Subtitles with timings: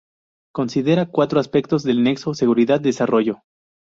[0.51, 3.43] Considera cuatro aspectos del nexo seguridad-desarrollo.